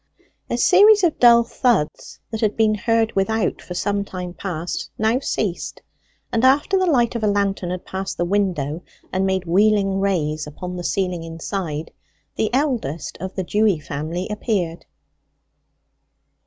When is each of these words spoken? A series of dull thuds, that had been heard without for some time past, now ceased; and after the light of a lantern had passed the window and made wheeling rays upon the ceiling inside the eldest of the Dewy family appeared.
A 0.49 0.57
series 0.57 1.03
of 1.03 1.19
dull 1.19 1.43
thuds, 1.43 2.19
that 2.31 2.41
had 2.41 2.57
been 2.57 2.73
heard 2.73 3.11
without 3.15 3.61
for 3.61 3.75
some 3.75 4.03
time 4.03 4.33
past, 4.33 4.89
now 4.97 5.19
ceased; 5.19 5.83
and 6.31 6.43
after 6.43 6.75
the 6.75 6.87
light 6.87 7.13
of 7.13 7.23
a 7.23 7.27
lantern 7.27 7.69
had 7.69 7.85
passed 7.85 8.17
the 8.17 8.25
window 8.25 8.81
and 9.13 9.27
made 9.27 9.45
wheeling 9.45 9.99
rays 9.99 10.47
upon 10.47 10.75
the 10.75 10.83
ceiling 10.83 11.21
inside 11.23 11.91
the 12.35 12.51
eldest 12.51 13.15
of 13.19 13.35
the 13.35 13.43
Dewy 13.43 13.77
family 13.79 14.27
appeared. 14.31 14.87